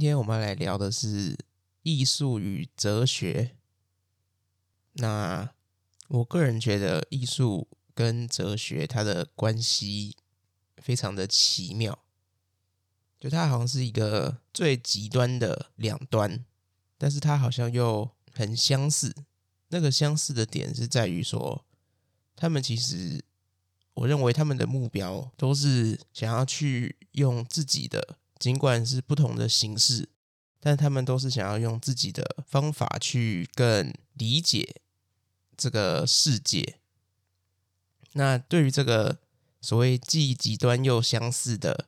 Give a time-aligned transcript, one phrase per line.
[0.00, 1.36] 今天我们来聊的是
[1.82, 3.54] 艺术与哲学。
[4.92, 5.52] 那
[6.08, 10.16] 我个人觉得艺术跟哲学它的关系
[10.78, 12.02] 非常的奇妙，
[13.20, 16.46] 就它好像是一个最极端的两端，
[16.96, 19.14] 但是它好像又很相似。
[19.68, 21.66] 那个相似的点是在于说，
[22.34, 23.22] 他们其实，
[23.92, 28.16] 我认为他们的目标都是想要去用自己的。
[28.40, 30.08] 尽管是不同的形式，
[30.58, 34.80] 但他们都是想要用自己的方法去更理解
[35.56, 36.78] 这个世界。
[38.14, 39.18] 那对于这个
[39.60, 41.86] 所谓既极端又相似的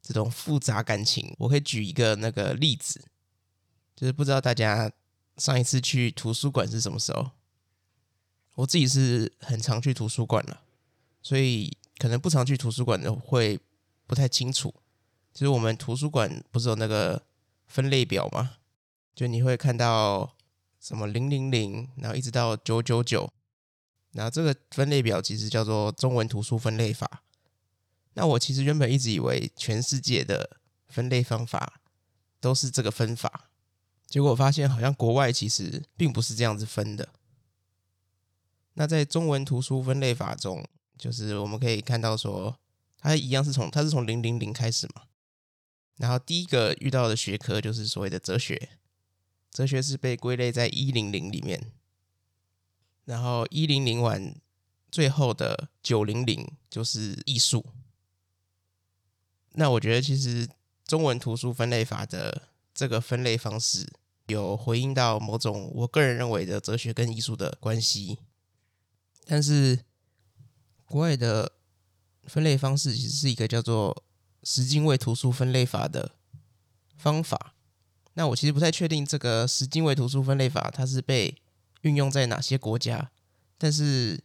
[0.00, 3.04] 这种复杂感情，我可以举一个那个例子，
[3.94, 4.90] 就是不知道大家
[5.36, 7.32] 上一次去图书馆是什么时候？
[8.54, 10.62] 我自己是很常去图书馆了，
[11.22, 13.60] 所以可能不常去图书馆的会
[14.06, 14.74] 不太清楚。
[15.40, 17.22] 就是我们图书馆不是有那个
[17.66, 18.56] 分类表吗？
[19.14, 20.36] 就你会看到
[20.78, 23.32] 什么零零零，然后一直到九九九，
[24.12, 27.22] 然后这个分类表其实叫做中文图书分类法。
[28.12, 31.80] 那我其实原本一直以为全世界的分类方法
[32.38, 33.48] 都是这个分法，
[34.06, 37.08] 结果发现好像国外其实并不是这样子分的。
[38.74, 40.62] 那在中文图书分类法中，
[40.98, 42.58] 就是我们可以看到说，
[42.98, 45.04] 它一样是从它是从零零零开始嘛。
[46.00, 48.70] 然后第一个遇到的学科就是所谓的哲学，
[49.50, 51.70] 哲学是被归类在一零零里面，
[53.04, 54.34] 然后一零零完
[54.90, 57.66] 最后的九零零就是艺术。
[59.52, 60.48] 那我觉得其实
[60.86, 63.86] 中文图书分类法的这个分类方式
[64.28, 68.16] 有回应到某种我个人认为的哲学跟艺术的关系，
[69.26, 69.84] 但是
[70.86, 71.52] 国外的
[72.24, 74.02] 分类方式其实是一个叫做。
[74.42, 76.12] 十进位图书分类法的
[76.96, 77.54] 方法，
[78.14, 81.36] 那我其实不太确定这个十进位图书分类法它是被
[81.82, 83.10] 运用在哪些国家，
[83.56, 84.22] 但是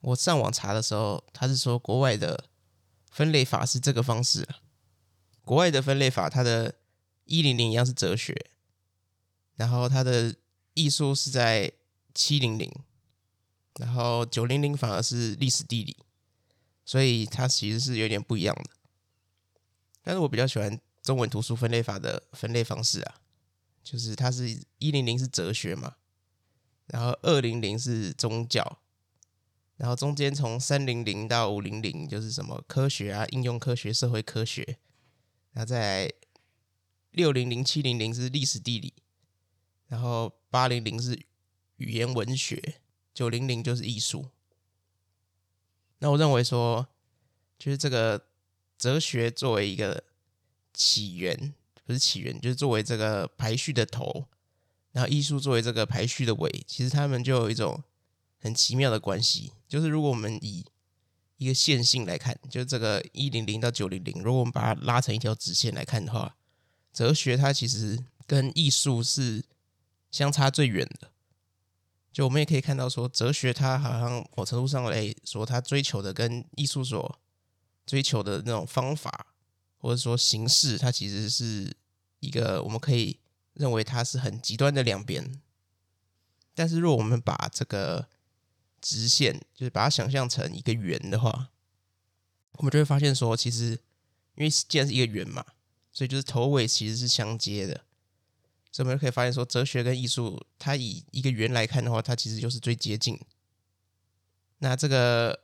[0.00, 2.44] 我上网查的时候，他是说国外的
[3.10, 4.48] 分类法是这个方式。
[5.44, 6.74] 国外的分类法，它的
[7.24, 8.46] 一零零一样是哲学，
[9.56, 10.34] 然后它的
[10.74, 11.72] 艺术是在
[12.14, 12.72] 七零零，
[13.78, 15.96] 然后九零零反而是历史地理，
[16.84, 18.70] 所以它其实是有点不一样的。
[20.02, 23.20] 但是我比较喜欢中文图书分类法的分类方式啊，
[23.84, 25.94] 就是它是一零零是哲学嘛，
[26.86, 28.80] 然后二零零是宗教，
[29.76, 34.78] 然后中间从三零零到五零零就是什么科学啊、应用科学、社会科学，
[35.52, 36.12] 然后在
[37.12, 38.92] 六零零、七零零是历史地理，
[39.86, 41.16] 然后八零零是
[41.76, 42.80] 语言文学，
[43.14, 44.26] 九零零就是艺术。
[46.00, 46.88] 那我认为说，
[47.56, 48.26] 就是这个。
[48.82, 50.02] 哲学作为一个
[50.74, 51.54] 起源，
[51.84, 54.26] 不是起源，就是作为这个排序的头，
[54.90, 57.80] 然后艺术作为这个排序的尾，其实他们就有一种
[58.40, 59.52] 很奇妙的关系。
[59.68, 60.66] 就是如果我们以
[61.36, 66.34] 一个线性来看，就是这个一零零到九零零，如果我们把它拉成一条直线来看的话，
[66.92, 69.44] 哲学它其实跟艺术是
[70.10, 71.12] 相差最远的。
[72.12, 77.20] 就我们也可以看到说，哲学它好像某程度上来说，它追求的跟艺术所
[77.84, 79.34] 追求的那种方法，
[79.78, 81.76] 或者说形式，它其实是
[82.20, 83.18] 一个我们可以
[83.54, 85.40] 认为它是很极端的两边。
[86.54, 88.08] 但是，如果我们把这个
[88.80, 91.50] 直线，就是把它想象成一个圆的话，
[92.52, 93.70] 我们就会发现说，其实
[94.36, 95.44] 因为既然是一个圆嘛，
[95.92, 97.84] 所以就是头尾其实是相接的。
[98.70, 103.18] 所以我们就可以发现说，哲学跟艺术，它以一个圆来看的话，它其实就是最接近。
[104.58, 105.40] 那这个。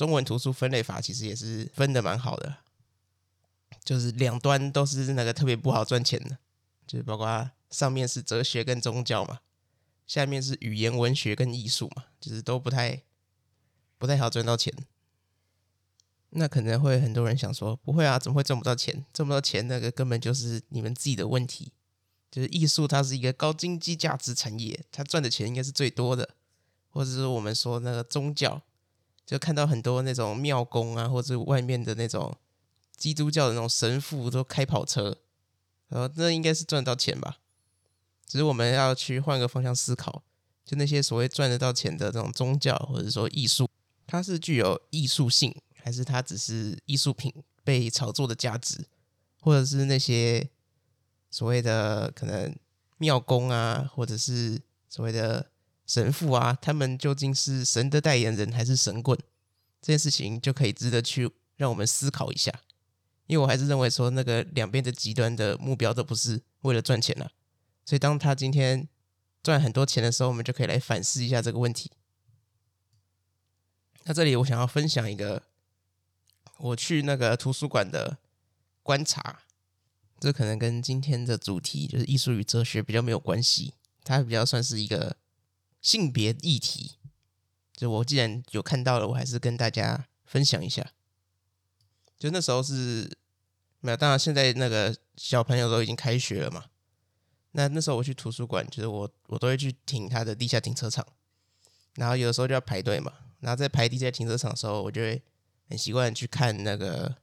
[0.00, 2.56] 中文图书分类法其实也是分的蛮好的，
[3.84, 6.38] 就是两端都是那个特别不好赚钱的，
[6.86, 9.40] 就是包括上面是哲学跟宗教嘛，
[10.06, 13.02] 下面是语言文学跟艺术嘛，就是都不太
[13.98, 14.72] 不太好赚到钱。
[16.30, 19.04] 那可能会很多人想说，不会啊，怎么会赚不到钱？
[19.12, 21.72] 赚不到钱那个根本就是你们自己的问题。
[22.30, 26.36] 就是艺术它是一个高经济价值产业，它赚的钱应该是最多的，
[26.88, 28.62] 或者是我们说那个宗教。
[29.30, 32.36] 就看到很多那种庙公啊，或者外面的那种
[32.96, 35.16] 基督教的那种神父都开跑车，
[35.86, 37.36] 然后那应该是赚得到钱吧？
[38.26, 40.24] 只是我们要去换个方向思考，
[40.64, 43.70] 就那些所谓赚得到钱的这种宗教或者说艺术，
[44.04, 48.84] 它是具有艺术性，还是它只是艺术品被炒作的价值？
[49.40, 50.50] 或者是那些
[51.30, 52.52] 所谓的可能
[52.98, 55.49] 庙公啊，或者是所谓的。
[55.90, 59.18] 神父啊，他们究竟是神的代言人还是神棍？
[59.82, 62.54] 这件事情就可以值得去让我们思考一下。
[63.26, 67.32] 因为我还是认为说那个两边的极端的目标都不是为了赚钱了，
[67.84, 68.86] 所以当他今天
[69.42, 71.90] 赚很多钱的时候，我们就可以来反思一下这个问题。
[74.04, 75.42] 那这里我想要分享一个
[76.58, 78.18] 我去那个图书馆的
[78.84, 79.40] 观察，
[80.20, 85.16] 这可能跟今天的主题就是艺术与哲学比较没有关系，它比较算是一个
[85.80, 86.96] 性别议题。
[87.74, 90.92] 就我既然有看到了，我还是跟大家分享一下。
[92.18, 93.16] 就那时候是
[93.80, 96.66] 没有，当然现在那个小朋友都已经开学了嘛。
[97.52, 101.06] 那那时候我去图书馆，就是我我都会去停他的地下停车场，
[101.94, 103.12] 然后有的时候就要排队嘛。
[103.40, 105.22] 然后在排地下停车场的时候，我就会
[105.66, 107.16] 很习惯去看那个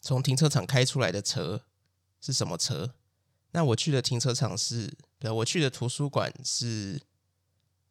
[0.00, 1.64] 从停车场开出来的车
[2.20, 2.94] 是什么车。
[3.52, 7.00] 那我去的停车场是，对，我去的图书馆是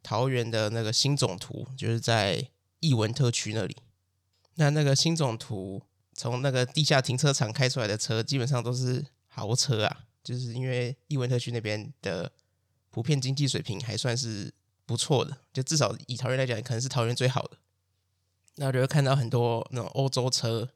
[0.05, 2.47] 桃园的那个新总图，就是在
[2.79, 3.75] 艺文特区那里。
[4.53, 5.81] 那那个新总图
[6.13, 12.31] 从那个地下停车场开出来的车，基本上都是豪车啊，就是因为艺文特区那边的
[12.91, 14.53] 普遍经济水平还算是。
[14.87, 17.57] 不错的，就至少以桃园来讲，可能是桃园最好的。
[18.57, 20.69] 那我就会看到很多那种欧洲车，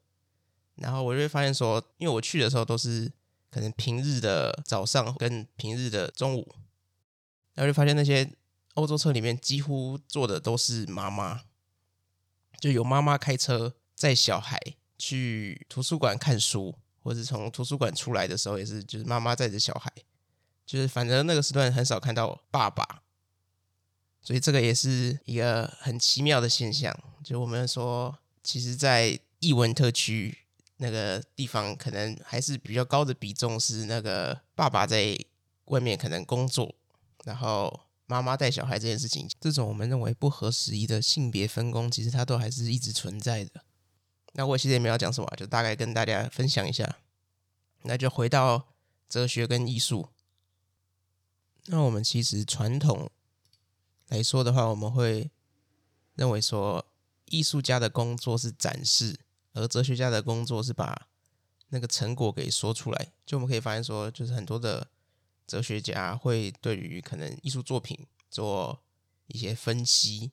[0.77, 3.11] 然后我就会发现说，因为我去的时候都是
[3.51, 6.55] 可能平日的早上跟平日的中午，
[7.53, 8.27] 然后就发现那些
[8.79, 11.41] 欧洲车里面几乎坐的都是妈妈，
[12.59, 14.59] 就有妈妈开车载小孩
[14.97, 19.91] 去图书馆看书，或者从图书馆出来的时候也是，就是妈妈载着小孩，
[20.65, 23.03] 就是反正那个时段很少看到爸爸。
[24.21, 26.93] 所以这个也是一个很奇妙的现象，
[27.23, 30.39] 就我们说，其实，在译文特区
[30.75, 35.17] 那个地方，可能还是比较高的比重是那个爸爸在
[35.65, 36.75] 外面可能工作，
[37.23, 37.79] 然后
[38.09, 43.63] 妈妈带小孩这件事情，这种我们认为不合时宜的性别分工，其实它都还是一直存在的。
[44.33, 46.97] 那我其实也没有讲什么，就大概跟大家分享一下。
[47.83, 48.69] 那就回到
[49.07, 50.09] 哲学跟艺术，
[51.67, 53.11] 那我们其实传统。
[54.07, 55.29] 来说的话，我们会
[56.15, 56.83] 认为说，
[57.25, 59.19] 艺术家的工作是展示，
[59.53, 61.07] 而哲学家的工作是把
[61.67, 63.11] 那个成果给说出来。
[63.23, 64.87] 就我们可以发现说，就是很多的
[65.49, 68.79] 哲学家会对于可能艺术作品做
[69.25, 70.31] 一些分析，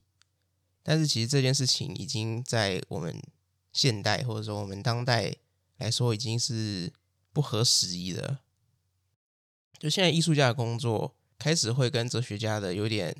[0.83, 3.23] 但是其实这件事情已经在我们
[3.73, 5.35] 现代或者说我们当代
[5.79, 6.93] 来说，已经是
[7.33, 8.41] 不合时宜的。
[9.79, 13.17] 就现在艺术家的工作开始会跟哲学家的有点。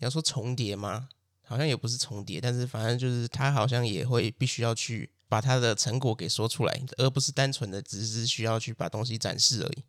[0.00, 1.08] 你要说重叠吗？
[1.44, 9.82] 好像也不是重叠，但是反正就是他好像也会必须要去把他的成果给说出来，而不是单纯的只是需要去把东西展示而已。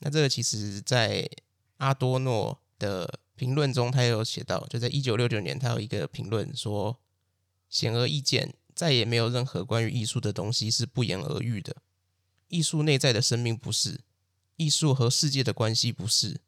[0.00, 1.28] 那这个其实，在
[1.78, 6.98] 阿多诺的评论中，他也有写到，就在一九六九年，他有一个评论说
[7.68, 11.76] ：“显而易见，再也没有任何关于艺术的东西是不言而喻的。
[12.48, 14.00] 艺术内在的生命不是，
[14.56, 16.40] 艺术和世界的关系不是。”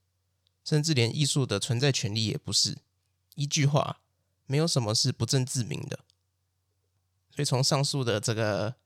[0.62, 2.78] 甚至连艺术的存在权利也不是。
[3.34, 4.02] 一句话，
[4.46, 6.00] 没有什么是不证自明的。
[7.34, 8.76] 所以从上述的这个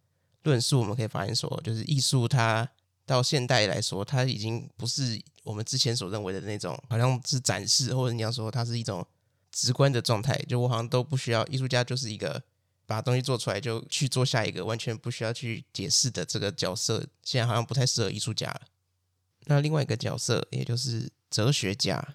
[0.45, 2.71] 论述，我们可以发现说，就是艺术它
[3.07, 9.07] 到现代来说，它已经不是我们之前所认为的那种，好像是展示，或者你要说它是一种
[9.51, 10.37] 直观的状态。
[10.49, 12.43] 就我好像都不需要，艺术家就是一个
[12.87, 18.63] 把东西做出来就去做下一个，完全不需要去解释的这个角色，现在好像不太适合艺术家了。
[19.47, 21.11] 那另外一个角色，也就是。
[21.31, 22.15] 哲学家，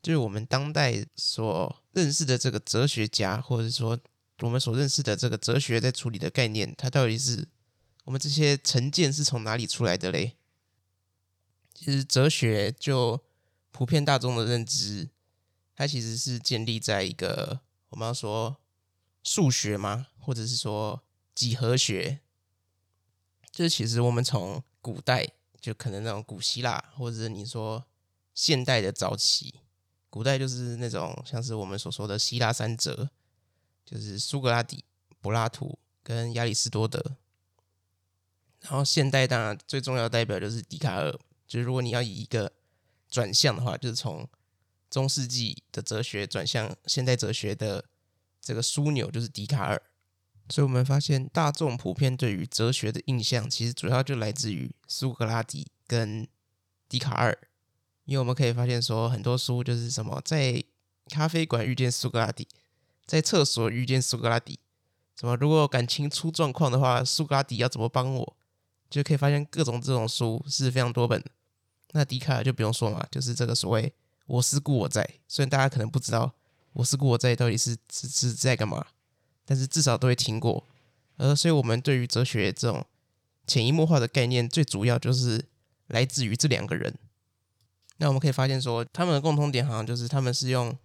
[0.00, 3.98] 就是我们当代所认识的这个哲学家，或者说
[4.40, 7.46] 我们所认识的这个哲学在处理的概念，它到底是
[8.06, 10.36] 我们这些成见是从哪里出来的嘞？
[11.74, 13.22] 其实哲学就
[13.70, 15.10] 普遍大众的认知，
[15.74, 17.60] 它其实是建立在一个
[17.90, 18.56] 我们要说
[19.22, 20.06] 数学吗？
[20.18, 21.02] 或者是说
[21.34, 22.20] 几何学？
[23.52, 25.28] 就是其实我们从古代
[25.60, 27.84] 就可能那种古希腊，或者是你说。
[28.36, 29.62] 现代的早期，
[30.10, 33.08] 古代就是那种像是我们所说的希腊三哲，
[33.82, 34.84] 就是苏格拉底、
[35.22, 37.16] 柏拉图跟亚里士多德。
[38.68, 41.12] 然后现代当然最重要的代表就是笛卡尔。
[41.46, 42.52] 就是如果你要以一个
[43.08, 44.28] 转向的话，就是从
[44.90, 47.84] 中世纪的哲学转向现代哲学的
[48.40, 49.80] 这个枢纽就是笛卡尔。
[50.48, 56.26] 所以我们发现大众普遍对于哲学的印象，其实主要就来自于苏格拉底跟
[56.88, 57.38] 笛卡尔。
[58.04, 60.62] 因为我们可以发现，说很多书就是什么，在
[61.08, 62.46] 咖啡馆遇见苏格拉底，
[63.04, 64.58] 在厕所遇见苏格拉底，
[65.18, 68.35] 什么如果感情出状况的话，苏格拉底要怎么帮我？
[68.88, 71.30] 就可以发现各种这种书是非常多本的。
[71.92, 73.92] 那笛卡尔就不用说嘛，就是这个所谓
[74.26, 75.08] “我思故我在”。
[75.28, 76.32] 虽然大家可能不知道
[76.74, 78.86] “我思故我在”到底是是是在干嘛，
[79.44, 80.64] 但是至少都会听过。
[81.16, 82.84] 而所以我们对于哲学这种
[83.46, 85.46] 潜移默化的概念，最主要就是
[85.86, 86.94] 来自于这两个人。
[87.96, 90.76] 那我们可以发现说，他们的共同点好像就是他们是用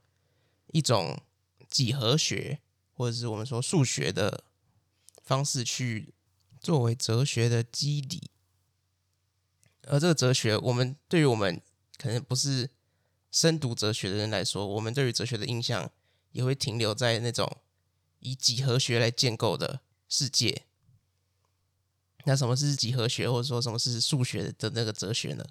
[0.68, 1.20] 一种
[1.70, 2.60] 几何学，
[2.94, 4.46] 或者是我们说数学的
[5.24, 6.14] 方式去
[6.62, 8.30] 作为哲学的基底。
[9.88, 11.60] 而这个哲学，我们对于我们
[11.98, 12.70] 可能不是
[13.32, 15.92] 深读哲学的人来说，我们对于哲学的印象
[16.32, 17.58] 也会停留在那种
[18.20, 20.66] 以几何学来建构的世界。
[22.26, 25.44] 那什么是几何学，或者说什么是数学的那个哲学呢？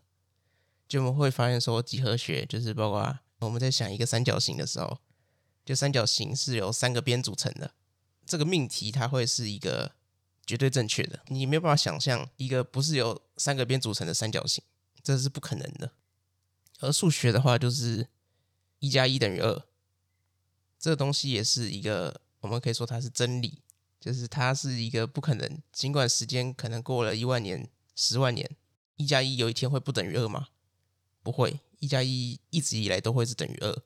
[0.87, 4.99] 就我们会发现说，几何学就是包括我们在想一个三角形的时候，
[5.64, 7.75] 就三角形是由三个边组成的。
[8.25, 9.97] 这个命题它会是一个
[10.50, 14.64] 绝对正确的，你没有办法想象一个不是由三个边组成的三角形，
[15.02, 15.92] 这是不可能的。
[16.80, 18.09] 而数学的话，就是
[18.80, 19.62] 一加一等于二，
[20.78, 23.62] 这个东西也是一个我们可以说它是真理。
[24.00, 28.57] 就是它是一个不可能，尽管时间可能过了一万年、十万年，
[28.97, 30.49] 一加一有一天会不等于二吗？
[31.23, 33.83] 不会，一加一一直以来都会是等于二。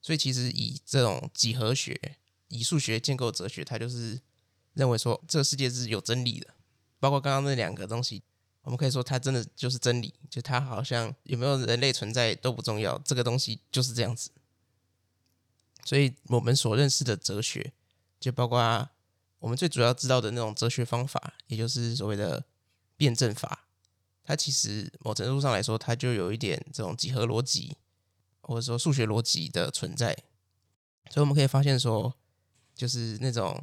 [0.00, 4.20] 所以其实以这种几何学、以数学建构哲学，它就是
[4.74, 6.46] 认为说这个世界是有真理的。
[7.00, 8.22] 包括刚刚那两个东西，
[8.62, 14.30] 我们可以说它真的就是真理，就它好像有没有人类存在都不重要，这个东西就是这样子。
[15.84, 17.72] 所以我们所认识的哲学，
[18.20, 18.88] 就包括。
[19.40, 22.42] 我们最主要知道的那种哲学方法，也就是所谓的
[22.96, 23.66] 辩证法，
[24.24, 27.76] 它其实某程度上来说，它就有一点这种几何逻辑，
[28.40, 30.16] 或者说数学逻辑的存在。
[31.10, 32.14] 所以我们可以发现说，
[32.74, 33.62] 就是那种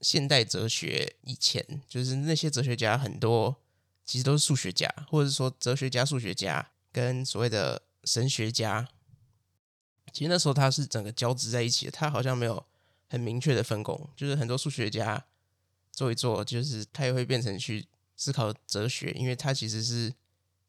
[0.00, 3.56] 现代哲学以前，就是那些哲学家很多
[4.04, 8.88] 其实都是数学家，或者说哲学家、数学家跟所谓的神学家，
[10.12, 12.64] 其实那时候他是整个交织在一起的，他好像没有。
[13.10, 15.24] 很明确的分工，就是很多数学家
[15.90, 17.88] 做一做，就是他也会变成去
[18.18, 20.12] 思考哲学，因为他其实是，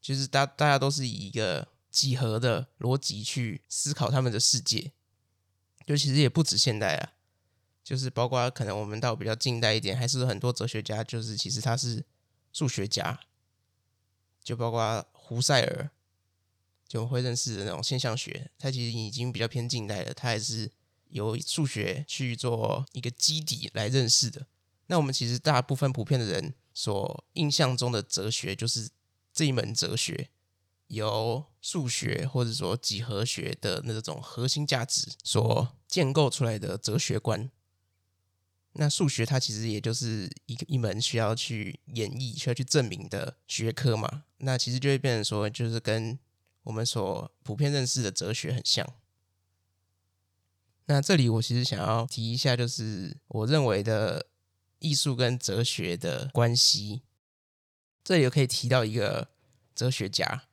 [0.00, 4.90] 就是大大家都是以一个几何的逻辑去思考他们的世界，
[5.86, 7.12] 就其实也不止现代啊，
[7.90, 12.04] 就是包括可能我们到比较近代一点，还是很多哲学家，就是其实他是
[12.52, 13.18] 数学家，
[14.44, 15.90] 就包括胡塞尔，
[16.86, 20.70] 就会认识的那种现象学，他其实已经比较偏近代了，他还是。
[21.12, 24.46] 由数学去做一个基底来认识的，
[24.86, 28.88] 那我们其实大部分普遍的人所印象中的哲学，就是
[29.32, 30.30] 这一门哲学
[30.86, 37.50] 由数学或者说几何学的那种核心价值所建构出来的哲学观。
[38.74, 44.24] 那数学它其实也就是一个一门需要去演绎、需要去证明的学科嘛。
[44.38, 46.18] 那其实就会变成说，就是跟
[46.62, 48.94] 我们所普遍认识的哲学很像。
[50.86, 54.26] 那这里我其实想要提一下，就是我认为的
[54.78, 57.02] 艺术跟哲学的关系。
[58.02, 59.28] 这里我可以提到一个
[59.74, 60.44] 哲学家，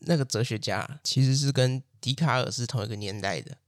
[0.00, 3.58] 那个哲学家其实是跟笛卡尔是同一个年代的，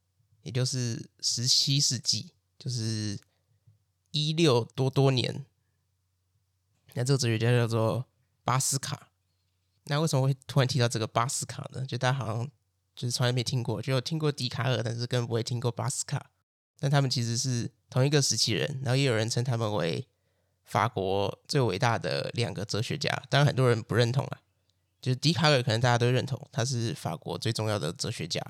[0.43, 3.19] 也就是十七世纪，就是
[4.17, 5.45] 一六多多年。
[6.95, 8.07] 那这个哲学家叫做
[8.45, 9.11] 巴斯卡。
[9.85, 11.85] 那为什么会突然提到这个巴斯卡呢？
[11.87, 12.51] 就大家好像。
[12.97, 16.31] 就是从来没听过，就有听过笛卡尔，但是更不会听过巴斯卡。
[16.79, 20.09] 但他们其实是同一个时期人，然后也有人称他们为
[20.65, 23.11] 法国最伟大的两个哲学家。
[23.29, 24.41] 当然很多人不认同啊，
[25.03, 28.41] 就是笛卡尔可能大家都认同他是法国最重要的哲学家，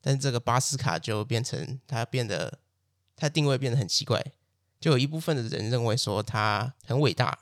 [0.00, 2.60] 但是这个巴斯卡就变成他变得
[3.16, 4.24] 他定位变得很奇怪，
[4.80, 7.38] 就有一部分的人认为说他很伟大，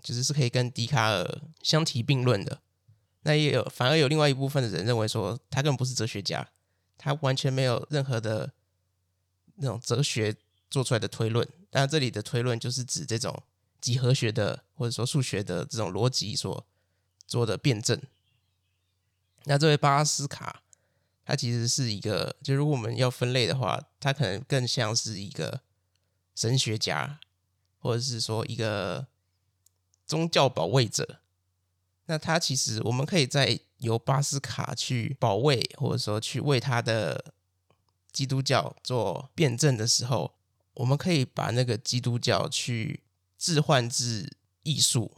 [0.00, 2.60] 就是是可以跟笛卡尔相提并论的。
[3.22, 6.48] 那也有，反而有另外一部分的人认为说，他根本不是哲学家，
[6.96, 8.52] 他完全没有任何的
[9.56, 10.34] 那种哲学
[10.70, 11.46] 做出来的推论。
[11.68, 13.42] 当然，这里的推论就是指这种
[13.80, 16.66] 几何学的或者说数学的这种逻辑所
[17.26, 18.00] 做的辩证。
[19.44, 20.62] 那这位巴拉斯卡，
[21.24, 25.60] 他其实是一个，就如果我们要分类的话，他可能更像是一个
[26.34, 27.20] 神学家，
[27.78, 29.06] 或者是说一个
[30.06, 31.20] 宗教保卫者。
[32.06, 37.32] 那他其实，我们可以在由巴斯卡去保卫，或者说去为他的
[38.10, 40.34] 基督教做辩证的时候，
[40.74, 43.04] 我们可以把那个基督教去
[43.38, 45.12] 置换至艺术。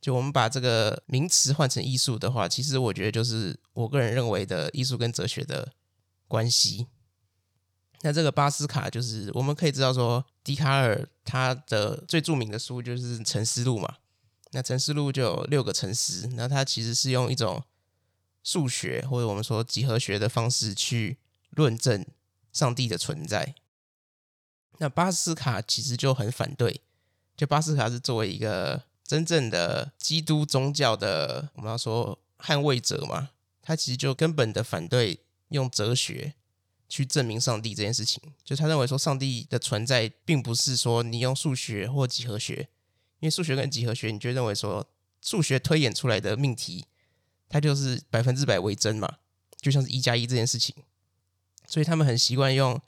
[0.00, 5.72] 就我们把这个名词换成艺术的话，其实我觉得就是我个人认为的艺术跟哲学的
[6.28, 6.86] 关系。
[8.02, 13.96] 那这个巴斯卡，就是我们可以知道说，笛卡尔他的最著名的书就是《沉思录》嘛。
[14.52, 17.62] 那沉思录就有六个沉思，那他其实是用一种
[18.42, 21.18] 数学或者我们说几何学的方式去
[21.50, 22.04] 论证
[22.52, 23.54] 上帝的存在。
[24.78, 26.80] 那巴斯卡其实就很反对，
[27.36, 33.28] 就巴斯卡是作为一个真正的基督宗教的，我们要说捍卫者嘛，
[33.60, 36.34] 他其实就根本的反对用哲学
[36.90, 38.20] 去证明上帝这件事情。
[38.44, 42.68] 就他认为说，上帝的存在并不是说你用数学或几何学，
[43.20, 44.86] 因为数学跟几何学，你就认为说
[45.22, 46.84] 数学推演出来的命题，
[47.48, 49.18] 它就是百分之百为真嘛，
[49.58, 50.74] 就像是一加一这件事情。
[51.66, 52.80] 所以他们很习惯用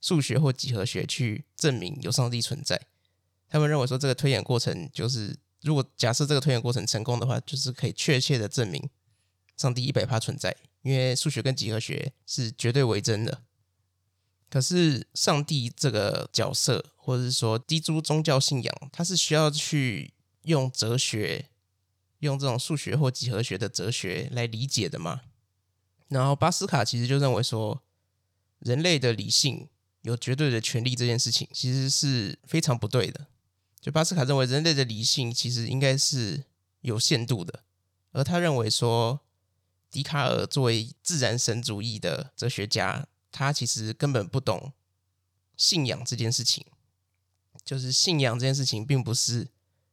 [0.00, 2.80] 数学或几何学去证明有上帝存在。
[3.48, 8.90] 他们认为说，这个推演过程就是，如果假设这个推演过程成功的话，就是可以确切的证明
[9.56, 13.42] 上帝一百趴存在，因为数学跟几何学是绝对为真的。
[14.48, 21.48] 可是上帝这个角色，或者是说基督宗教信仰，它是需要去用哲学，
[22.20, 25.22] 用这种数学或几何学的哲学来理解的嘛？
[26.08, 27.82] 然后巴斯卡其实就认为说，
[28.60, 29.68] 人类的理性
[30.02, 33.26] 有绝对的权利这件事情，其实是非常不对的。
[33.80, 36.44] 就巴斯卡认为，人类的理性其实应该是
[36.82, 37.64] 有限度的，
[38.12, 39.20] 而他认为说，
[39.94, 44.72] 笛卡尔作为自然神主义的哲学家，他其实根本不懂
[45.56, 46.66] 信仰这件事情。
[47.64, 49.46] 就是信仰这件事情，并不是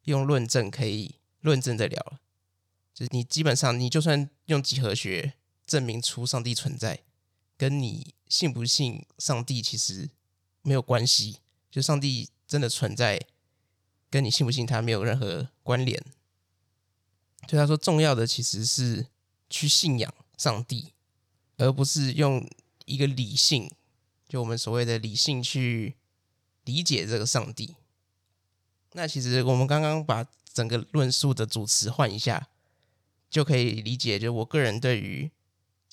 [0.06, 2.20] 用论证可以论证得了。
[2.96, 5.36] 就是你基本上，你就算用几何学
[5.68, 7.04] 证明出上帝存在，
[7.56, 10.10] 跟你信不信上帝其实
[10.64, 11.38] 没有关系。
[11.70, 13.28] 就上帝真的存在。
[14.10, 16.04] 跟你信不信他没有任何关联，
[17.48, 19.08] 所以他说重要的其实是
[19.52, 20.94] 去信仰上帝，
[21.58, 22.50] 而不是用
[22.86, 23.70] 一个理性，
[24.28, 25.96] 就我们所谓的理性去
[26.64, 27.76] 理解这个上帝。
[28.94, 32.48] 那其实我们刚刚把整个论述的主词换一下，
[33.30, 35.30] 就可以理解，就我个人对于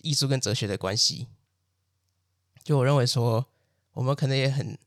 [0.00, 1.26] 艺术跟哲学的关系。
[2.64, 3.44] 就我认为说，
[3.92, 4.78] 我们可能也很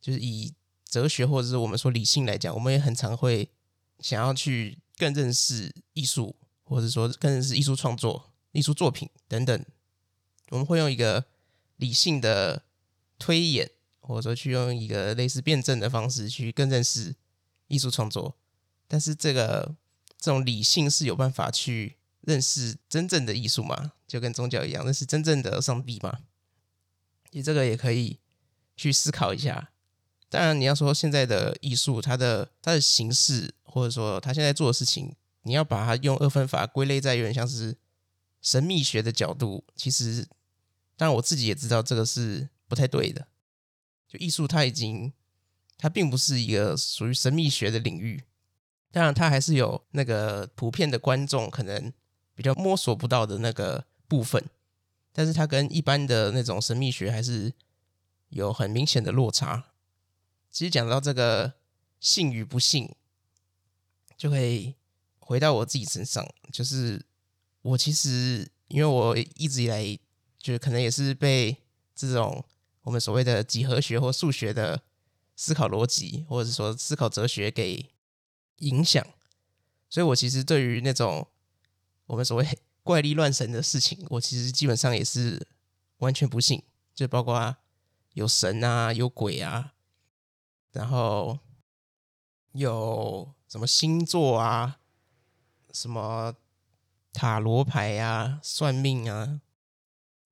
[0.00, 0.54] 就是以。
[0.86, 3.50] 哲学或者是我们说理性来讲，我们也很常会
[3.98, 9.64] 想要去更认识艺术，或者说更认识艺术创作、艺术作品等等。
[10.50, 11.24] 我们会用一个
[11.76, 12.64] 理性的
[13.18, 17.14] 推演，或者说去用一个类似辩证的方式去更认识
[17.68, 18.36] 艺术创作。
[18.86, 19.74] 但是这个
[20.18, 23.92] 这种理性是有办法去认识真正的艺术吗？
[24.06, 26.20] 就跟宗教一样，认识真正的上帝吗？
[27.30, 28.20] 你这个也可以
[28.76, 29.70] 去思考一下。
[30.28, 37.76] 当然，你要说现在的艺术，它的它的形式，或者说它现在做的事情，你要把它用二分法归类在有点像是
[38.42, 40.26] 神秘学的角度，其实，
[40.96, 43.28] 当然我自己也知道这个是不太对的。
[44.06, 45.12] 就艺术，它已经
[45.78, 48.22] 它并不是一个属于神秘学的领域，
[48.90, 51.92] 当然它还是有那个普遍的观众可能
[52.34, 54.44] 比较摸索不到的那个部分，
[55.12, 57.52] 但是它跟一般的那种神秘学还是
[58.28, 59.72] 有很明显的落差。
[60.50, 61.54] 其实讲到这个
[61.98, 62.94] 信与不信，
[64.16, 64.76] 就会
[65.26, 66.26] 回到我自己身上。
[66.52, 67.04] 就是
[67.62, 69.98] 我其实，因为我一直以来，
[70.38, 71.56] 就是可能也是被
[71.94, 72.44] 这种
[72.82, 74.82] 我们所谓的几何学或数学的
[75.34, 77.90] 思考逻辑，或者是说思考哲学给
[78.58, 79.04] 影响。
[79.88, 81.26] 所以我其实对于那种
[82.06, 82.46] 我们所谓
[82.82, 85.46] 怪力乱神的事情，我其实基本上也是
[85.98, 86.62] 完全不信。
[86.94, 87.56] 就包括
[88.12, 89.72] 有神啊，有鬼啊。
[90.72, 91.38] 然后
[92.52, 94.80] 有什么星座啊，
[95.74, 96.34] 什么
[97.12, 99.42] 塔罗牌啊、算命啊、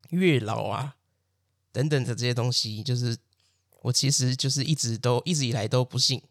[0.08, 0.96] 月老啊
[1.70, 3.18] 等等的这些东西，就是
[3.82, 6.22] 我其实就是一直都一直以来都不信。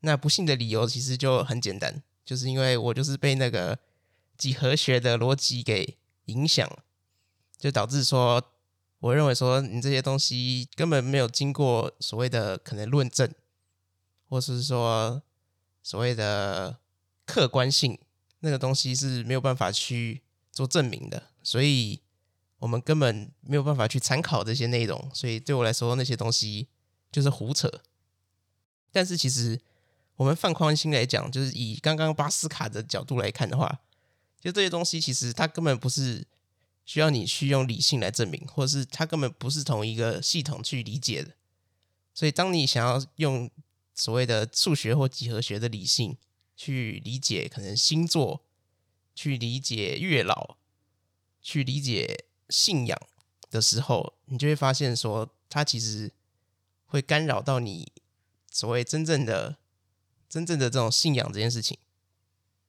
[0.00, 3.78] 那不信的理由其实就很简单，就是因为我就是被那个
[4.36, 6.70] 几何学的逻辑给影响，
[7.58, 8.52] 就导致说，
[9.00, 13.34] 我认为说你这些东西根本没有经过所谓的可能论证。
[14.28, 15.22] 或是说
[15.82, 16.78] 所谓的
[17.26, 17.98] 客观性，
[18.42, 22.00] 那个东西是没有办法去做证明的，所以
[22.58, 25.10] 我们根本没有办法去参考这些内容。
[25.14, 26.68] 所以对我来说，那些东西
[27.10, 27.82] 就是胡扯。
[28.90, 29.60] 但是其实
[30.16, 33.80] 我们放宽心来讲，就是以刚刚巴斯卡的角度来看的话，
[34.40, 36.26] 就这些东西其实它根本不是
[36.84, 41.30] 需要你去用理性来证明，或者是它根本不是同一个系统去理解的。
[42.12, 43.48] 所以当你想要用
[43.94, 46.16] 所谓的数学或几何学的理性
[46.62, 48.44] 去理解可能星座，
[49.16, 50.56] 去理解月老，
[51.40, 52.96] 去理解信仰
[53.50, 56.12] 的时候，你就会发现说，它其实
[56.86, 57.90] 会干扰到你
[58.48, 59.56] 所谓真正的、
[60.28, 61.76] 真正的这种信仰这件事情。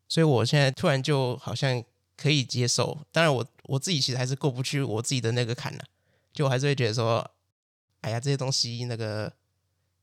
[0.08, 1.84] 所以我现在突然就好像
[2.18, 5.86] 可以接受，当然我我自己其实还是过不去我自己的那个坎了，
[6.34, 7.30] 就我还是会觉得说，
[8.02, 9.34] 哎呀，这些东西那个。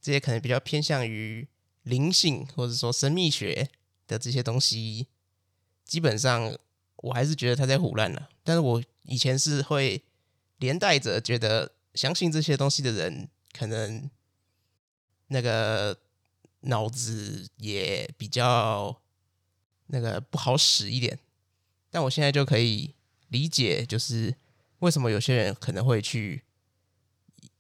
[0.03, 1.47] 这些可能比较偏向于
[1.83, 3.69] 灵性或者说神秘学
[4.11, 5.07] 的这些东西，
[5.85, 6.59] 基本上
[6.97, 8.29] 我还是觉得他在胡乱了。
[8.43, 10.03] 但是我以前是会
[10.59, 14.11] 连带着觉得相信这些东西的人，可能
[15.29, 15.97] 那个
[16.63, 19.01] 脑子也比较
[19.87, 21.19] 那个不好使一点。
[21.91, 22.95] 但我现在就可以
[23.29, 24.35] 理解，就是
[24.81, 26.43] 为什么有些人可能会去。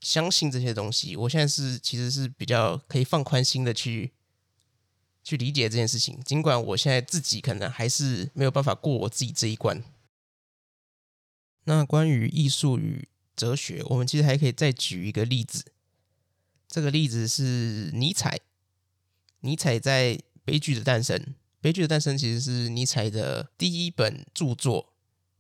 [0.03, 4.13] 相信这些东西，我现在是其实是比较可以放宽心的去
[5.23, 6.21] 去理解这件事情。
[6.25, 9.83] 尽管我现在自己可能还是没有办法过我自己这一关。
[11.65, 15.65] 那关于艺术与哲学，我们其实还可以再举一个例子。
[16.67, 18.39] 这个例子是尼采。
[19.41, 21.17] 尼采在《悲剧的诞生》，
[21.61, 24.93] 《悲剧的诞生》其实是尼采的第一本著作。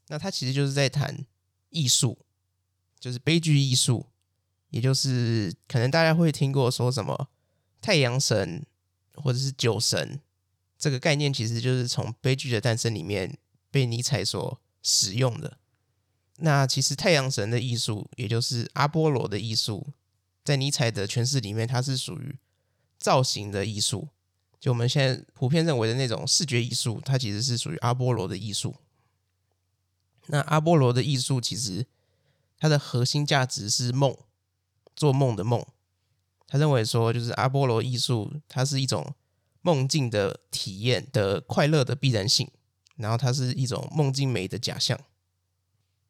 [0.09, 1.27] 那他其实就是在谈
[1.69, 2.19] 艺术，
[2.99, 4.07] 就是悲剧艺术。
[4.71, 7.29] 也就是可能大家会听过说什么
[7.81, 8.64] 太阳神
[9.20, 10.20] 或者是酒神
[10.78, 13.38] 这个概念，其实就是从《悲剧的诞生》里面
[13.70, 15.59] 被尼采所使用的。
[16.38, 19.88] 那其实太阳神的艺术，也就是阿波罗的艺术，
[20.42, 22.38] 在尼采的诠释里面，它是属于
[22.98, 24.09] 造型的艺术。
[24.59, 28.76] 就我们现在普遍认为的那种视觉艺术，它其实是属于阿波罗的艺术。
[30.26, 31.87] 那阿波罗的艺术其实
[32.59, 34.16] 它的核心价值是梦。
[34.96, 35.64] 做梦的梦，
[36.53, 39.15] 他认为说，就是阿波罗艺术，它是一种
[39.63, 42.51] 梦境的体验的快乐的必然性，
[42.97, 44.99] 然后它是一种梦境美的假象。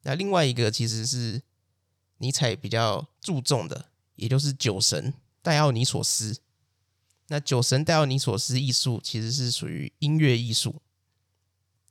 [0.01, 1.43] 那另外一个其实是
[2.17, 6.39] 尼采比较注重的，也就是酒神戴奥尼索斯。
[7.27, 10.81] 那酒神戴奥尼索斯艺术其实是属于音乐艺术。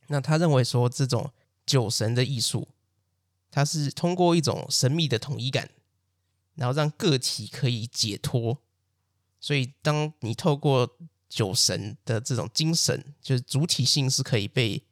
[0.07, 1.31] 那他认为说，这种
[1.65, 2.67] 酒神的艺术，
[3.49, 5.69] 它是通过一种神秘的统一感。
[6.55, 8.59] 然后让个体可以解脱，
[9.39, 10.97] 所以当你透过
[11.29, 14.83] 酒神的这种精神，就是主体性是可以被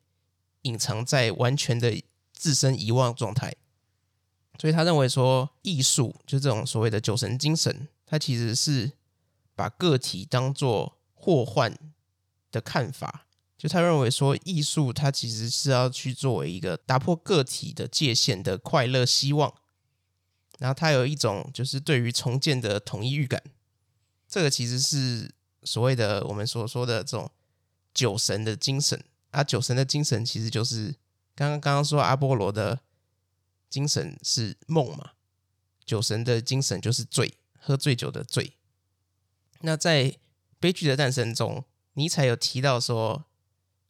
[0.64, 2.02] 隐藏在完全的
[2.34, 3.56] 自身遗忘状态。
[4.58, 8.92] 所以他认为说，艺术就这种所谓的酒神精神，它其实是
[9.56, 11.78] 把个体当作祸患
[12.52, 13.28] 的看法。
[13.58, 19.54] 就他认为说，艺术它其实是要去作为一个打破个体的界限的快乐希望。
[20.60, 23.42] 然后他有一种就是对于重建的统一预感，
[24.28, 27.32] 这个其实是所谓的我们所说的这种
[27.94, 29.44] 酒神的精神啊。
[29.44, 30.96] 酒神的精神其实就是
[31.34, 32.82] 刚刚刚刚说阿波罗的
[33.70, 35.12] 精神是梦嘛，
[35.86, 38.54] 酒神的精神就是醉，喝醉酒的醉。
[39.62, 40.16] 那在
[40.60, 43.26] 悲剧的诞生中，尼采有提到说，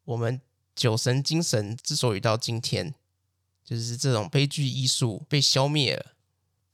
[0.05, 0.39] 我们
[0.75, 2.93] 酒神精神之所以到今天，
[3.63, 6.13] 就是这种悲剧艺术被消灭了。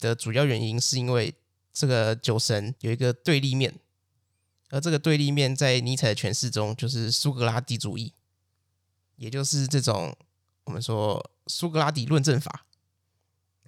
[0.06, 1.34] 的主要原因是因为
[1.74, 3.80] 这个酒神有一个对立面，
[4.70, 8.14] 而这个对立面在尼采的诠释中就是苏格拉底主义，
[9.16, 10.16] 也就是这种
[10.66, 12.66] 我们说苏格拉底论证法，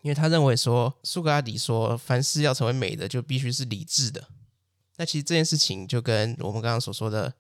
[0.04, 4.30] 因为他认为说苏格拉底说凡事要成为美的就必须是理智的，
[4.98, 7.34] 那其实这件事情就跟我们刚刚所说的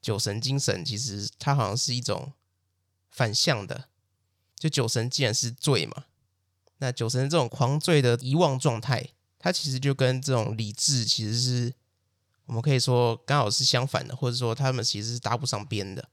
[0.00, 2.32] 酒神精神，其实它好像是一种
[3.10, 3.88] 反向的，
[4.56, 6.04] 就酒神既然是醉嘛。
[6.78, 11.74] 那酒神这种狂醉的遗忘状态，它其实就跟这种理智其实是
[12.46, 16.08] 我们可以说刚好是相反的，或者说他们其实是搭不上边的。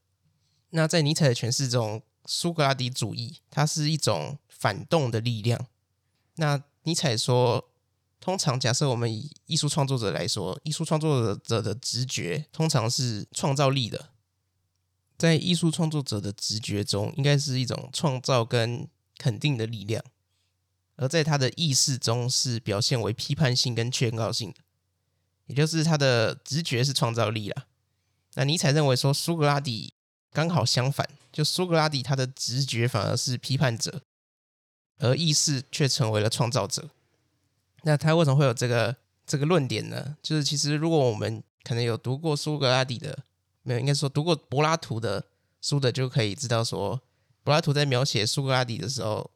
[0.71, 5.67] 那在尼采的诠释中，苏格拉底主义它是一种反动的力量。
[6.36, 7.69] 那尼采说，
[8.19, 14.10] 通常假设我们以艺术创作者来说，艺术创作者的直觉通常是创造力的，
[15.17, 20.04] 在艺术创作者的直觉中，应该是一种创造跟肯定的力量。
[20.97, 24.58] 而在他的意识中是表现为批判性跟劝告性的，
[25.47, 27.65] 也就是他的直觉是创造力啦。
[28.36, 29.93] 那尼采认为说苏格拉底
[30.31, 34.01] 刚好相反，就苏格拉底他的直觉反而是批判者，
[34.99, 36.89] 而意识却成为了创造者。
[37.84, 38.95] 那他为什么会有这个
[39.27, 40.15] 这个论点呢？
[40.23, 43.19] 就是其实如果我们可能有读过苏格拉底的，
[43.63, 45.25] 没有，应该说读过柏拉图的
[45.62, 47.01] 书的，就可以知道说
[47.43, 49.29] 柏拉图在描写苏格拉底的时候。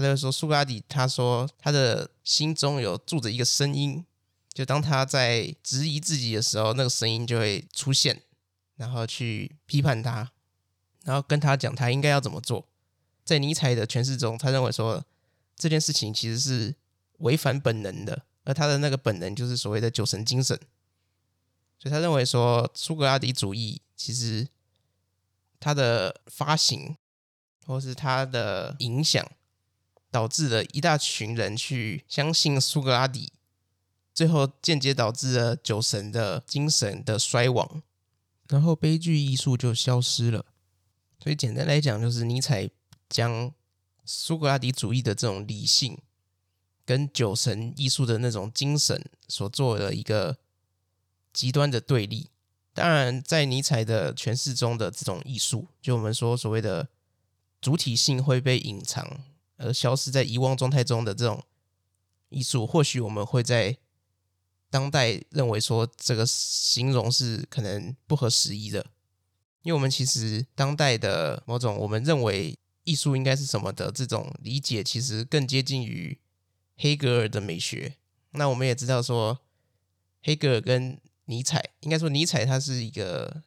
[0.00, 4.04] 他就说，苏格拉底他说他的心中有住着一个声音，
[4.52, 8.22] 就当他在质疑自己的时候，那个声音就会出现，
[8.76, 10.30] 然后去批判他，
[11.04, 12.66] 然后跟他讲他应该要怎么做。
[13.24, 15.04] 在尼采的诠释中，他认为说
[15.56, 16.74] 这件事情其实是
[17.18, 20.58] 违反本能的，而他的那个本能就是所谓的酒神精神。
[21.78, 24.46] 所以他认为说苏格拉底主义其实
[25.58, 26.96] 他的发行
[27.66, 29.26] 或是他的影响。
[30.10, 33.32] 导致了一大群人去相信苏格拉底，
[34.12, 37.82] 最后间接导致了酒神的精神的衰亡。
[38.48, 40.44] 然后悲剧艺术就消失了。
[41.22, 42.68] 所以简单来讲，就是尼采
[43.08, 43.52] 将
[44.04, 45.96] 苏格拉底主义的这种理性
[46.84, 50.38] 跟酒神艺术的那种精神所做的一个
[51.32, 52.30] 极端的对立。
[52.72, 56.88] 当然，在尼采的诠释中的这种艺术，就我们说所谓的
[57.60, 59.20] 主体性会被隐藏
[59.60, 61.44] 而消失在遗忘状态中的这种
[62.30, 63.76] 艺术，或许我们会在
[64.70, 68.86] 当代认为说这个形容是可能不合时宜的，
[69.62, 76.18] 因为我们其实当代的某种我们认为艺术应该是什么的这种理解，其实更接近于
[76.76, 77.96] 黑格尔的美学。
[78.30, 79.40] 那我们也知道说，
[80.22, 83.42] 黑格尔跟尼采，应该说尼采他是一个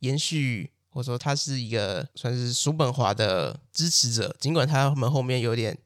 [0.00, 5.76] 延续，或者说他是一个算是叔本华的支持者，尽管他们后面有点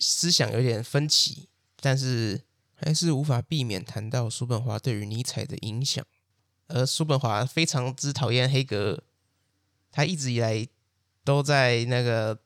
[0.00, 2.42] 思想有点分歧，但是
[2.74, 6.04] 还是无法避免谈到叔本华对于尼采的影响。
[6.66, 9.02] 而叔本华非常之讨厌黑格尔，
[9.92, 10.66] 他一直以来
[11.22, 12.40] 都在那个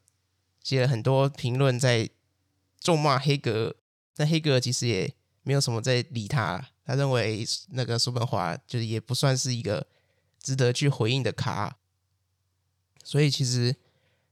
[0.62, 2.10] 写了很多评论，在
[2.78, 3.74] 咒骂黑格尔，
[4.14, 6.68] 但黑格尔其实也没有什么在理他。
[6.84, 9.86] 他认为那个叔本华就是也不算是一个
[10.42, 11.77] 值得去回应的卡，
[13.08, 13.74] 所以其实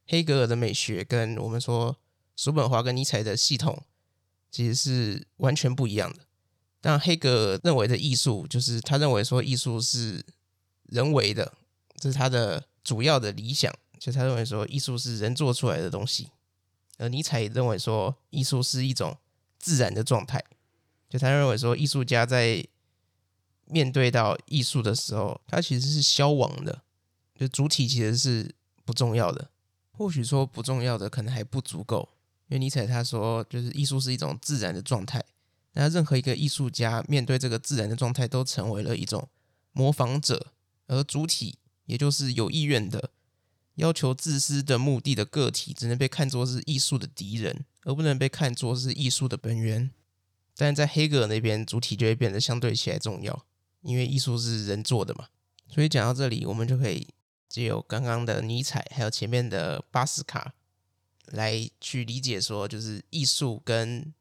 [0.07, 1.97] 黑格尔的美学跟我们说
[2.37, 3.83] 叔本华跟尼采的系统
[4.51, 6.27] 其实是完全不一样的。
[6.83, 10.23] 但黑格尔认为的艺术，就是他认为说艺术是
[10.91, 11.55] 人为的，
[11.97, 16.29] 这是他的主要的理想，就他认为说艺术是人做出来的东西，
[16.99, 19.17] 而尼采认为说艺术是一种
[19.59, 20.45] 自然的状态。
[21.09, 22.63] 就他认为说，艺术家在
[23.65, 26.83] 面对到艺术的时候，他其实是消亡的，
[27.39, 28.55] 就主体其实是
[28.87, 29.51] 不重要的。
[29.91, 32.09] 或许说不重要的可能还不足够，
[32.49, 35.23] 因为尼采他说，就是艺术是一种自然的状态。
[35.73, 39.29] 那任何一个艺术家面对这个自然的状态，都成为了一种
[39.73, 40.53] 模仿者，
[40.87, 43.11] 而主体也就是有意愿的、
[43.75, 49.91] 要求自私的目的的个体，只能被看作是艺术的敌人，而不能被看作是艺术的本源。
[50.57, 53.45] 但在黑格尔那边，主体就会变得相对起来重要，
[53.83, 55.27] 因为艺术是人做的嘛。
[55.69, 57.07] 所以讲到这里，我们就可以
[57.57, 60.53] 借由刚刚的尼采，还有前面的巴斯卡，
[61.25, 64.13] 来去理解说，就是艺术跟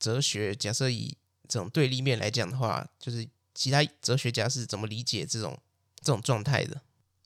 [0.00, 5.56] 哲学，假设以这种对立面来讲的话，就是其他哲学家是怎么理解这种
[6.00, 6.80] 这种状态的。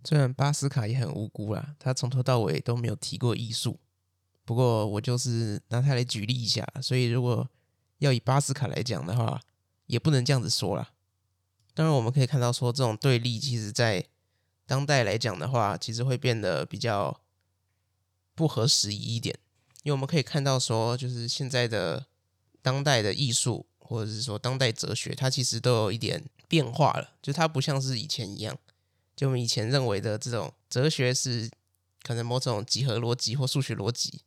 [0.04, 3.80] 虽然巴斯卡也很无辜啦，他从头到尾都没有提过艺术，
[4.44, 7.48] 不过我就是拿他来举例一下，所以如果
[8.00, 9.40] 要以巴斯卡来讲的话，
[9.86, 10.90] 也不能这样子说啦。
[11.72, 14.04] 当然，我们可以看到说，这种对立，其实在
[14.70, 17.20] 当代来讲的话，其实会变得比较
[18.36, 19.36] 不合时宜一点。
[19.82, 22.06] 因为我们可以看到说，就是现在的
[22.62, 27.14] 当代的艺术，或者是说当代哲学，它其实都有一点变化了。
[27.20, 28.56] 就它不像是以前一样，
[29.16, 31.50] 就我们以前认为的这种哲学是
[32.04, 34.20] 可能某种几何逻辑或数学逻辑，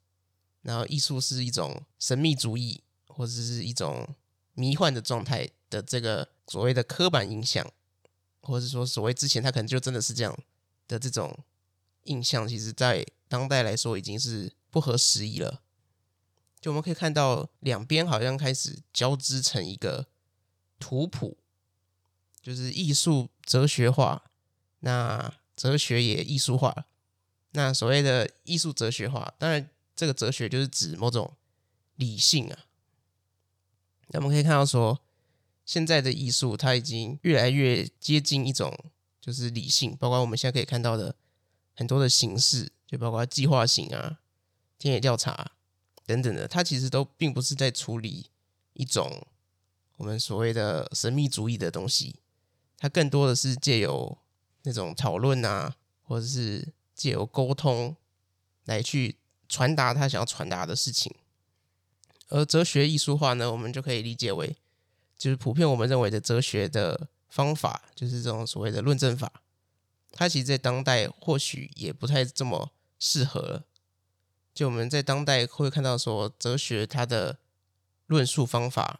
[0.64, 2.84] 然后艺术是一种神秘主义。
[3.16, 4.16] 或者是一种
[4.56, 7.72] 迷幻的状态的这个所谓的刻板印象，
[8.44, 10.38] 或者是说所谓之前他可能就真的是这样
[10.88, 11.44] 的这种
[12.04, 15.62] 印象，其实在当代来说已经是不合时宜了。
[16.62, 20.08] 就我们可以看到两边好像开始交织成一个
[20.80, 21.38] 图谱，
[22.42, 24.32] 就是艺术哲学化，
[24.80, 26.86] 那哲学也艺术化。
[27.52, 31.36] 那所谓的艺术哲学化，当然这个哲学就是指某种
[31.96, 32.66] 理性啊。
[34.08, 35.03] 那我们可以看到说，
[35.66, 38.78] 现在的艺术它已经越来越接近一种
[39.22, 41.16] 就是理性，包括我们现在可以看到的
[41.74, 44.20] 很多的形式，就包括计划型啊、
[44.78, 45.52] 田野调查
[46.06, 48.30] 等等的，它其实都并不是在处理
[48.74, 49.26] 一种
[49.98, 52.18] 我们所谓的神秘主义的东西，
[52.78, 54.18] 它更多的是借由
[54.64, 57.96] 那种讨论啊，或者是借由沟通
[58.66, 59.16] 来去
[59.48, 61.14] 传达他想要传达的事情。
[62.30, 64.56] 而哲学艺术化呢，我们就可以理解为，
[65.24, 69.42] 就是普遍我们认为的哲学的方法，就是这种所谓的论证法。
[70.12, 73.64] 它其实，在当代或许也不太这么适合。
[74.54, 77.38] 就我们在当代会看到说，哲学它的
[78.08, 79.00] 论述方法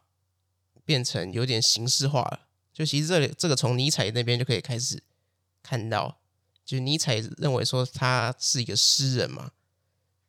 [0.86, 2.48] 变成有点形式化了。
[2.72, 5.04] 就其实这里这个从尼采那边就可以开始
[5.62, 6.22] 看到，
[6.64, 9.52] 就尼采认为说他是一个诗人嘛，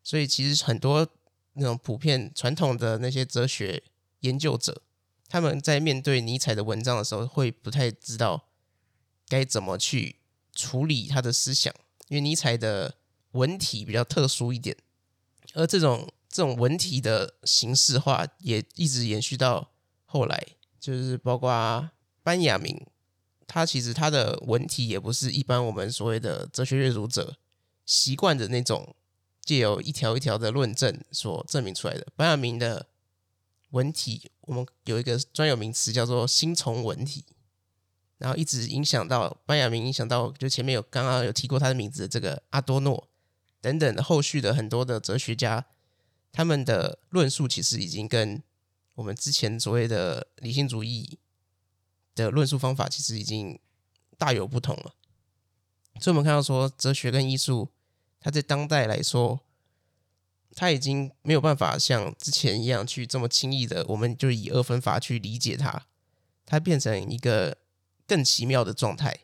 [0.03, 1.09] 所以其实很多。
[1.57, 3.81] 那种普遍传统的那些哲学
[4.23, 4.83] 研究者，
[5.29, 8.49] 他们在面对尼采的文章的时候，会不太知道
[9.29, 10.21] 该怎么去
[10.53, 11.75] 处理他的思想，
[12.09, 12.97] 因为尼采的
[13.33, 14.77] 文体比较特殊一点，
[15.55, 19.73] 而这种这种文体的形式化也一直延续到
[20.05, 20.47] 后来，
[20.79, 21.91] 就是包括
[22.23, 22.87] 班雅明，
[23.47, 27.37] 他其实他的文体也不是一般我们所谓的哲学阅读者
[27.85, 28.95] 习惯的那种
[29.43, 32.07] 借由一条一条的论证所证明出来的。
[32.15, 32.87] 班雅明的
[33.75, 37.25] 文体，我们有一个专有名词叫做新从文体，
[38.19, 43.09] 然后一直影响到班亚明，影响到就前面有刚刚有提过他的名字的这个阿多诺
[43.61, 45.67] 等等后续的很多的哲学家，
[46.31, 48.41] 他们的论述其实已经跟
[48.95, 51.19] 我们之前所谓的理性主义
[52.15, 53.59] 的论述方法其实已经
[54.17, 54.95] 大有不同了，
[56.01, 57.71] 所以我们看到说，哲学跟艺术，
[58.21, 59.41] 它在当代来说，
[60.55, 65.87] 它已经没有办法像之前一样去这么轻易的，我们就以二分法去理解它，
[66.47, 67.59] 它变成一个
[68.07, 69.21] 更奇妙的状态，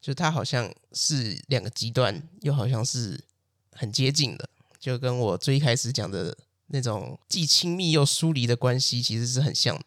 [0.00, 3.24] 就它好像是两个极端，又好像是
[3.70, 9.84] 很接近的，就跟我最开始讲的那种既亲密又疏离的关系，其实是很像的。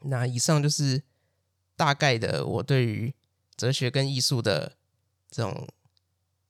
[0.00, 1.02] 那以上就是
[1.76, 3.14] 大概的我对于
[3.56, 4.76] 哲学跟艺术的
[5.30, 5.68] 这种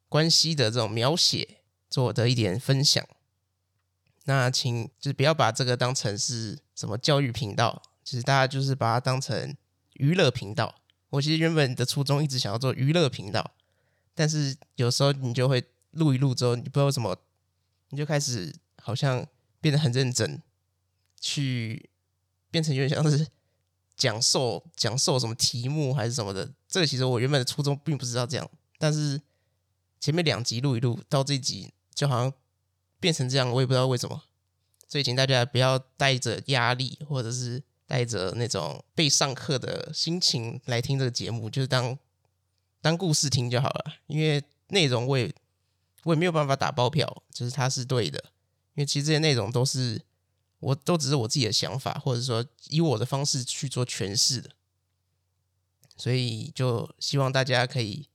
[0.08, 3.06] 关系的这种描写做的一点分享。
[4.24, 9.56] 那请就是不要把这个当成是什么教育频道，其实大家就是把它当成
[9.94, 10.74] 娱乐频道。
[11.10, 13.52] 我其实原本的初衷一直想要做娱乐频道，
[14.14, 17.16] 但是有时候你就会录一录之后，你不知道为什么，
[17.90, 19.26] 你就开始好像
[19.60, 20.42] 变得很认真，
[21.20, 21.88] 去
[22.50, 23.26] 变成有点像是。
[23.96, 28.46] 讲授讲授什么题目还是什么的，这个其实我原本的初衷并不是要这样，
[28.76, 29.18] 但是
[29.98, 32.32] 前面两集录一录，到这集就好像
[33.00, 34.22] 变成这样，我也不知道为什么。
[34.86, 41.98] 所以请大家不要带着压力，或者是带着那种被上课的心情来听这个节目，就是当
[42.80, 43.94] 当故事听就好了。
[44.06, 45.34] 因为内容我也
[46.04, 48.22] 我也没有办法打包票，就是它是对的，
[48.74, 50.02] 因为其实这些内容都是。
[50.58, 54.50] 我都只是我自己的想法，或者说以我的方式去做诠释的，
[55.98, 58.08] 所以就希望大家可以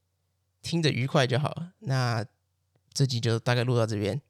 [0.64, 1.74] 听得愉快就好了。
[1.82, 2.26] 那
[2.94, 4.22] 这集就大概录到这边，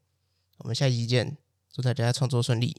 [0.57, 1.37] 我们下期见，
[1.71, 2.77] 祝大家创作顺利。